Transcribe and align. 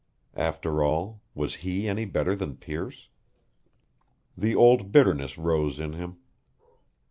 After 0.35 0.83
all, 0.83 1.21
was 1.35 1.57
he 1.61 1.87
any 1.87 2.05
better 2.05 2.33
than 2.33 2.55
Pearce? 2.57 3.09
The 4.35 4.55
old 4.55 4.91
bitterness 4.91 5.37
rose 5.37 5.79
in 5.79 5.93
him. 5.93 6.17